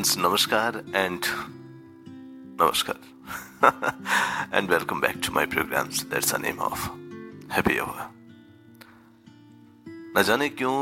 [0.00, 1.20] Hi friends, namaskar and
[2.56, 2.96] namaskar.
[4.52, 6.04] and welcome back to my programs.
[6.06, 6.90] That's the name of
[10.16, 10.76] न जाने क्यों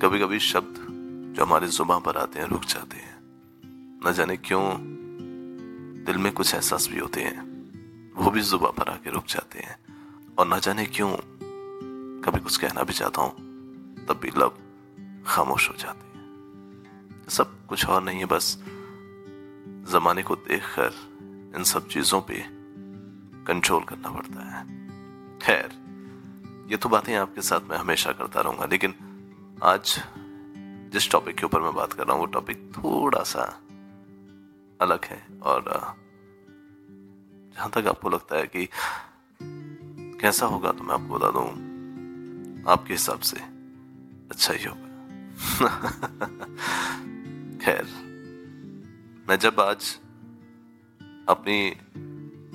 [0.00, 0.74] कभी कभी शब्द
[1.36, 3.18] जो हमारे जुबा पर आते हैं रुक जाते हैं
[4.06, 4.64] न जाने क्यों
[6.06, 7.40] दिल में कुछ एहसास भी होते हैं
[8.16, 9.76] वो भी जुबा पर आके रुक जाते हैं
[10.38, 11.10] और न जाने क्यों
[12.24, 14.58] कभी कुछ कहना भी चाहता हूँ तब भी लब
[15.26, 16.11] खामोश हो जाते हैं
[17.32, 18.56] सब कुछ और नहीं है, बस
[19.92, 20.92] जमाने को देखकर
[21.56, 22.44] इन सब चीज़ों पे
[23.46, 24.64] कंट्रोल करना पड़ता है।
[25.38, 25.70] खैर,
[26.70, 28.94] ये तो बातें आपके साथ मैं हमेशा करता रहूँगा, लेकिन
[29.62, 29.96] आज
[30.92, 33.42] जिस टॉपिक के ऊपर मैं बात कर रहा हूँ, वो टॉपिक थोड़ा सा
[34.80, 35.64] अलग है और
[37.56, 38.68] जहाँ तक आपको लगता है कि
[40.20, 41.46] कैसा होगा तो मैं आपको बता दूँ,
[42.68, 43.36] आपके हिसाब से
[44.30, 44.88] अच्छा ही होगा।
[47.62, 47.86] खैर,
[49.28, 49.98] मैं जब आज
[51.28, 51.70] अपनी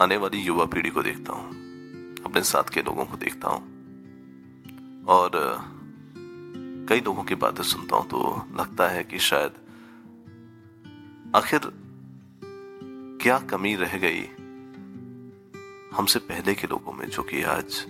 [0.01, 1.51] आने वाली युवा पीढ़ी को देखता हूँ,
[2.25, 3.61] अपने साथ के लोगों को देखता हूँ,
[5.07, 5.31] और,
[6.89, 9.51] कई लोगों की बातें सुनता हूँ तो लगता है कि शायद
[11.35, 11.71] आखिर
[13.23, 14.21] क्या कमी रह गई
[15.93, 17.85] हमसे पहले के लोगों में, जो कि आज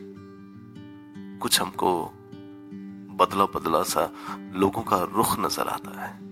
[1.41, 2.13] कुछ हमको
[3.17, 4.09] बदला बदला सा
[4.53, 6.26] लोगों का रुख नज़र आता है।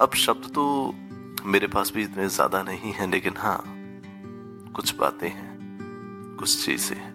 [0.00, 0.94] अब शब्द तो
[1.46, 3.62] मेरे पास भी इतने ज़्यादा नहीं है, लेकिन हाँ
[4.76, 5.58] कुछ बातें हैं,
[6.38, 7.14] कुछ चीज़ें हैं।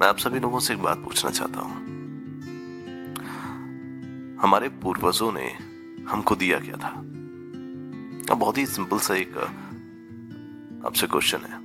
[0.00, 1.74] मैं आप सभी लोगों से एक बात पूछना चाहता हूँ।
[4.42, 5.46] हमारे पूर्वजों ने
[6.10, 6.88] हमको दिया क्या था?
[8.30, 9.36] अब बहुत ही सिंपल सा एक,
[10.86, 11.62] आपसे क्वेश्चन है।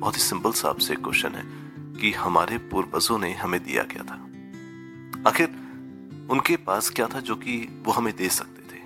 [0.00, 1.44] बहुत ही सिंपल सा आपसे क्वेश्चन है
[2.00, 4.22] कि हमारे पूर्वजों ने हमें दिया क्या था?
[5.30, 5.55] आखिर
[6.30, 8.80] उनके पास क्या था जो कि वो हमें दे सकते थे?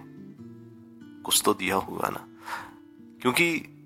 [1.22, 2.26] कुछ तो दिया होगा ना?
[3.22, 3.76] क्योंकि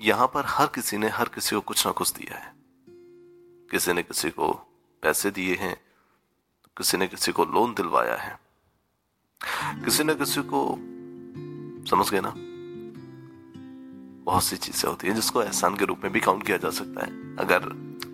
[0.00, 2.54] यहाँ पर हर किसी ने हर किसी को कुछ ना कुछ दिया है।
[3.70, 4.52] किसी ने किसी को
[5.02, 5.80] पैसे दिए हैं,
[6.76, 8.38] किसी ने किसी को लोन दिलवाया है।
[9.84, 10.76] किसी ने किसी को,
[11.90, 12.34] समझ गए ना?
[14.24, 17.04] बहुत सी चीज़ें होती हैं जिसको एहसान के रूप में भी काउंट किया जा सकता
[17.04, 17.68] है, अगर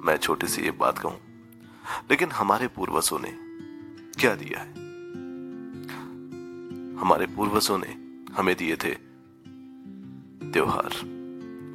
[0.05, 1.21] मैं छोटी सी ये बात कहूँ।
[2.11, 3.52] लेकिन हमारे पूर्वजों ने
[4.19, 4.71] क्या दिया है?
[7.01, 7.97] हमारे पूर्वजों ने
[8.35, 8.95] हमें दिए थे
[10.53, 10.91] त्योहार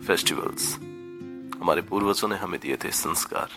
[0.08, 0.76] फेस्टिवल्स
[1.60, 3.50] हमारे पूर्वजों ने हमें दिए थे संस्कार।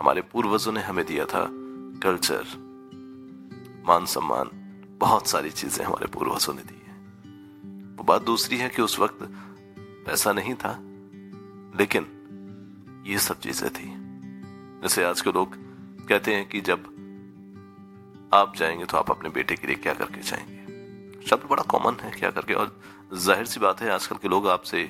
[0.00, 1.46] हमारे पूर्वजों ने हमें दिया था
[2.02, 2.44] कल्चर
[3.86, 4.50] मान सम्मान,
[5.00, 6.94] बहुत सारी चीज़ें हमारे पूर्वजों ने दी है।
[7.96, 9.18] वो बात दूसरी है कि उस वक्त
[10.06, 10.78] पैसा नहीं था,
[11.78, 12.06] लेकिन
[13.06, 13.92] ये सब चीज़ें थी।
[14.82, 15.56] जैसे आज के लोग
[16.08, 16.93] कहते हैं कि जब
[18.34, 21.26] आप जाएँगे तो आप अपने बेटे के लिए क्या करके जाएँगे?
[21.26, 22.54] शब्द बड़ा कॉमन है, क्या करके?
[22.54, 22.80] और
[23.14, 24.80] ज़ाहिर सी बात है, आजकल के लोग आपसे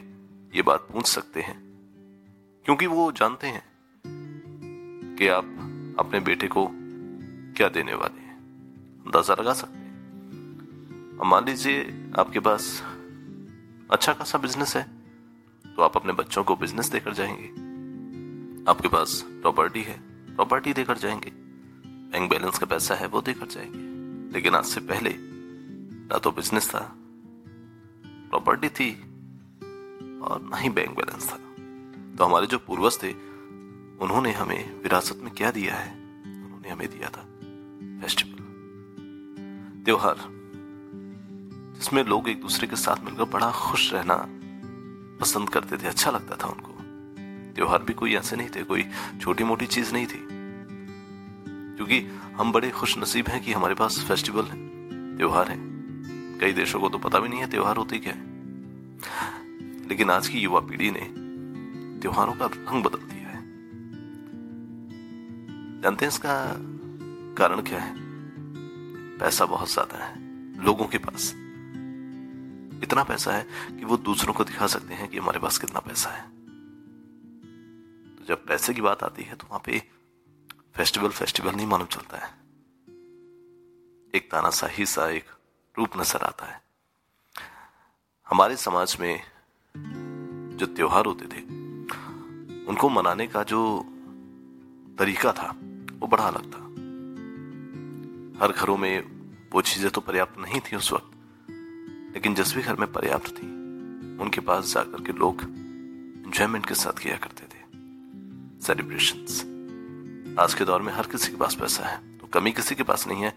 [0.53, 1.57] ये बात पूछ सकते हैं।
[2.67, 3.63] क्योंकि वो जानते हैं
[5.19, 5.45] कि आप
[5.99, 6.67] अपने बेटे को
[7.57, 8.37] क्या देने वाले हैं।
[9.05, 11.83] अंदाज़ा लगा सकते हैं। मान लीजिए
[12.19, 12.83] आपके पास
[13.91, 14.83] अच्छा खासा बिज़नेस है
[15.65, 17.49] तो आप अपने बच्चों को बिज़नेस देकर जाएँगे।
[18.71, 20.01] आपके पास प्रॉपर्टी है
[20.35, 21.44] प्रॉपर्टी देकर जाएँगे।
[22.15, 23.79] बैंक बैलेंस का पैसा है, वो देकर जाएँगे।
[24.33, 25.15] लेकिन आज से पहले
[26.09, 26.93] ना तो बिज़नेस था
[28.07, 28.91] प्रॉपर्टी थी
[30.21, 31.37] और ना ही बैंक बैलेंस था।
[32.17, 33.13] तो हमारे जो पूर्वज थे,
[34.01, 35.93] उन्होंने हमें विरासत में क्या दिया है?
[36.45, 37.23] उन्होंने हमें दिया था
[38.01, 38.39] फेस्टिवल
[39.85, 40.17] त्योहार,
[41.79, 44.27] जिसमें लोग एक दूसरे के साथ मिलकर बड़ा खुश रहना
[45.21, 46.73] पसंद करते थे अच्छा लगता था उनको।
[47.55, 48.85] त्योहार भी कोई ऐसे नहीं थे, कोई
[49.21, 50.44] छोटी मोटी चीज़ नहीं थी।
[51.77, 52.01] क्योंकि
[52.37, 54.59] हम बड़े खुश नसीब हैं कि हमारे पास फेस्टिवल है,
[55.17, 55.57] त्योहार है।
[56.41, 58.23] कई देशों को तो पता भी नहीं है त्योहार होते क्या है।
[59.89, 61.09] लेकिन आज की युवा पीढ़ी ने
[62.01, 63.43] त्योहारों का रंग बदल दिया है।
[65.83, 66.35] जानते हैं इसका
[67.39, 67.95] कारण क्या है?
[69.19, 70.15] पैसा बहुत ज़्यादा है,
[70.65, 71.33] लोगों के पास।
[72.83, 76.11] इतना पैसा है कि वो दूसरों को दिखा सकते हैं कि हमारे पास कितना पैसा
[76.11, 76.23] है।
[78.17, 79.83] तो जब पैसे की बात आती है तो वहाँ पे
[80.75, 82.29] फेस्टिवल फेस्टिवल नहीं मालूम चलता है।
[84.15, 85.25] एक ताना सा ही सा एक
[85.79, 86.61] रूप नज़र आता है।
[88.27, 89.23] हमारे समाज में
[90.59, 91.43] जो त्योहार होते थे,
[92.67, 93.61] उनको मनाने का जो
[94.99, 95.49] तरीका था,
[96.01, 96.65] वो बड़ा अलग था।
[98.43, 101.11] हर घरों में वो चीज़ें तो पर्याप्त नहीं थी उस वक्त,
[102.15, 103.47] लेकिन जिस भी घर में पर्याप्त थी,
[104.19, 107.63] उनके पास जाकर के लोग एंजॉयमेंट के साथ किया करते थे।
[108.67, 109.54] सेलिब्रेशंस
[110.41, 113.07] आज के दौर में हर किसी के पास पैसा है तो कमी किसी के पास
[113.07, 113.35] नहीं है।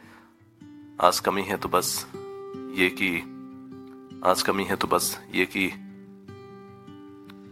[1.02, 2.08] आज कमी है तो बस
[2.76, 3.20] ये कि,
[4.26, 5.68] आज कमी है तो बस ये कि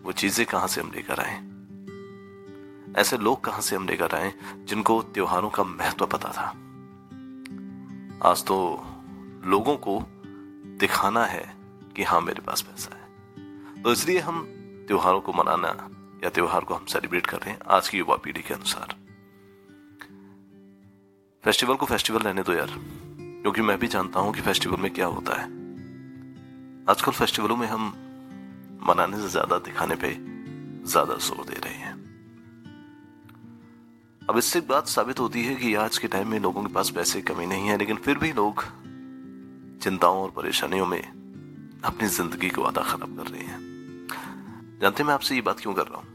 [0.06, 1.36] वो चीज़ें कहाँ से हम लेकर आए?
[3.02, 6.48] ऐसे लोग कहाँ से हम लेकर आए जिनको त्योहारों का महत्व पता था?
[8.30, 8.84] आज तो
[9.46, 10.04] लोगों को
[10.80, 11.56] दिखाना है
[11.96, 14.46] कि हाँ मेरे पास पैसा है। तो इसलिए हम
[14.88, 15.90] त्योहारों को मनाना
[16.24, 19.05] या त्योहार को हम सेलिब्रेट कर रहे हैं आज की युवा पीढ़ी के अनुसार।
[21.46, 22.70] फेस्टिवल को फेस्टिवल रहने दो यार।
[23.18, 25.44] क्योंकि मैं भी जानता हूँ कि फेस्टिवल में क्या होता है।
[26.90, 27.84] आजकल फेस्टिवलों में हम
[28.88, 30.10] मनाने से ज़्यादा दिखाने पे
[30.90, 31.94] ज़्यादा ज़ोर दे रहे हैं।
[34.22, 36.90] अब इससे एक बात साबित होती है कि आज के टाइम में लोगों के पास
[36.90, 38.64] पैसे कमी नहीं है, लेकिन फिर भी लोग
[39.84, 41.02] चिंताओं और परेशानियों में
[41.84, 43.60] अपनी ज़िंदगी को आधा खराब कर रहे हैं।
[44.82, 46.08] जानते मैं आपसे ये बात क्यों कर रहा हूँ?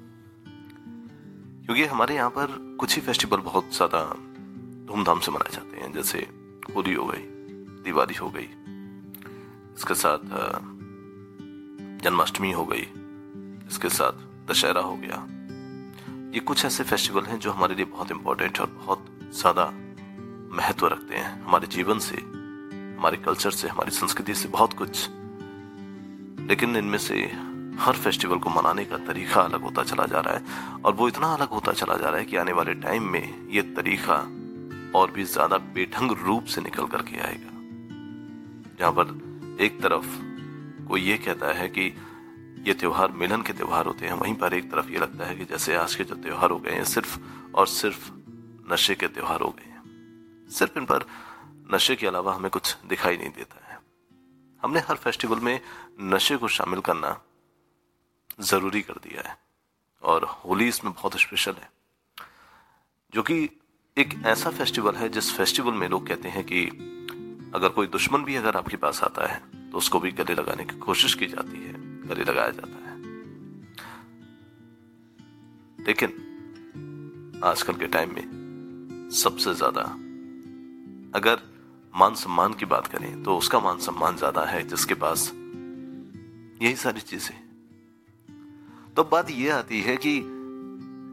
[1.65, 4.03] क्योंकि हमारे यहाँ पर कुछ ही फेस्टिवल बहुत ज़्यादा
[4.91, 6.27] धूमधाम से मनाए जाते हैं, जैसे
[6.75, 7.23] होली हो गई,
[7.85, 8.49] दिवाली हो गई,
[9.77, 10.19] इसके साथ
[12.05, 12.87] जन्माष्टमी हो गई,
[13.71, 15.27] इसके साथ दशहरा हो गया।
[16.35, 19.07] ये कुछ ऐसे फेस्टिवल हैं जो हमारे लिए बहुत इंपॉर्टेंट और बहुत
[19.41, 19.65] ज़्यादा
[20.57, 25.09] महत्व रखते हैं। हमारे जीवन से, हमारे कल्चर से, हमारी संस्कृति से बहुत कुछ।
[26.49, 27.17] लेकिन इनमें से
[27.81, 30.43] हर फेस्टिवल को मनाने का तरीका अलग होता चला जा रहा है
[30.85, 33.63] और वो इतना अलग होता चला जा रहा है कि आने वाले टाइम में ये
[33.77, 34.17] तरीका
[34.95, 37.51] और भी ज़्यादा बेढंग रूप से निकल करके आएगा।
[38.79, 40.07] जहाँ पर एक तरफ़
[40.89, 41.83] कोई ये कहता है कि
[42.67, 45.45] ये त्योहार मिलन के त्योहार होते हैं, वहीं पर एक तरफ़ ये लगता है कि
[45.45, 47.19] जैसे आज के जो त्योहार हो गए हैं, सिर्फ़
[47.55, 48.11] और सिर्फ़
[48.73, 51.07] नशे के त्योहार हो गए हैं। सिर्फ़ इन पर
[51.75, 53.79] नशे के अलावा हमें कुछ दिखाई नहीं देता है।
[54.63, 55.61] हमने हर फेस्टिवल में
[56.05, 57.21] नशे को शामिल करना
[58.41, 59.37] ज़रूरी कर दिया है,
[60.03, 61.71] और होली इसमें बहुत स्पेशल है,
[63.13, 63.49] जो कि
[63.97, 66.65] एक ऐसा फेस्टिवल है जिस फेस्टिवल में लोग कहते हैं कि
[67.55, 70.79] अगर कोई दुश्मन भी अगर आपके पास आता है तो उसको भी गले लगाने की
[70.79, 71.73] कोशिश की जाती है,
[72.09, 72.97] गले लगाया जाता है।
[75.87, 79.83] लेकिन आजकल के टाइम में सबसे ज़्यादा
[81.19, 81.43] अगर
[81.95, 85.31] मान सम्मान की बात करें तो उसका मान सम्मान ज़्यादा है जिसके पास
[86.63, 87.37] यही सारी चीज़ें।
[88.95, 90.21] तो बात यह आती है कि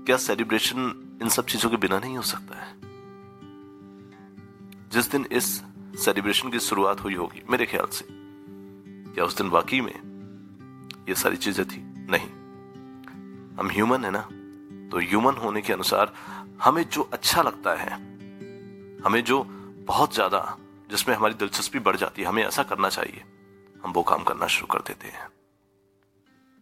[0.07, 2.75] क्या सेलिब्रेशन इन सब चीज़ों के बिना नहीं हो सकता है।
[4.89, 5.61] जिस दिन इस
[5.99, 11.37] सेलिब्रेशन की शुरुआत हुई होगी, मेरे ख्याल से क्या उस दिन वाकई में ये सारी
[11.37, 11.81] चीज़ें थी?
[12.09, 12.29] नहीं।
[13.57, 14.21] हम ह्यूमन है ना
[14.91, 16.13] तो ह्यूमन होने के अनुसार
[16.63, 17.93] हमें जो अच्छा लगता है,
[19.05, 19.43] हमें जो
[19.87, 20.57] बहुत ज़्यादा,
[20.89, 23.23] जिसमें हमारी दिलचस्पी बढ़ जाती है, हमें ऐसा करना चाहिए।
[23.83, 25.27] हम वो काम करना शुरू कर देते हैं।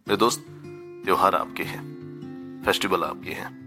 [0.06, 0.46] मेरे दोस्त,
[1.04, 3.65] त्योहार आपके हैं फेस्टिवल आपके हैं।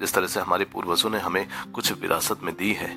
[0.00, 2.90] जिस तरह से हमारे पूर्वजों ने हमें कुछ विरासत में दी है।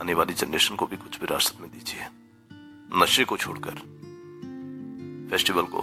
[0.00, 2.06] आने वाली जनरेशन को भी कुछ विरासत में दीजिए।
[3.02, 4.00] नशे को छोड़कर।
[5.30, 5.82] फेस्टिवल को।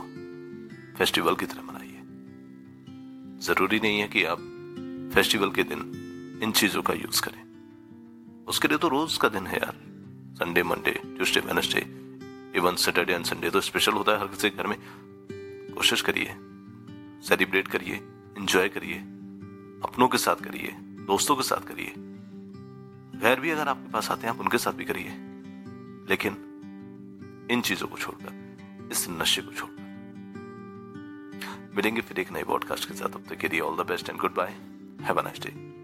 [0.98, 2.02] फेस्टिवल की तरह मनाइए।
[3.40, 4.38] ज़रूरी नहीं है कि आप
[5.14, 5.80] फेस्टिवल के दिन
[6.44, 7.48] इन चीज़ों का यूज़ करें।
[8.48, 9.76] उसके लिए तो रोज का दिन है यार।
[10.34, 11.80] Sunday, Monday, Tuesday, Wednesday,
[12.56, 14.78] even Saturday and Sunday तो स्पेशल होता है हर किसी घर में।
[15.76, 16.28] कोशिश करिए।
[17.28, 17.96] सेलिब्रेट करिए।
[18.38, 19.17] एंजॉय करिए।
[19.84, 21.94] अपनों के साथ करिए, दोस्तों के साथ करिए।
[23.20, 25.08] गैर भी अगर आपके पास आते हैं, आप उनके साथ भी करिए।
[26.10, 26.38] लेकिन
[27.52, 28.58] इन चीज़ों को छोड़कर,
[28.92, 29.88] इस नशे को छोड़कर।
[31.76, 34.20] मिलेंगे फिर एक नए पॉडकास्ट के साथ। अब तक के लिए all the best and
[34.36, 34.50] goodbye
[35.02, 35.77] have a nice day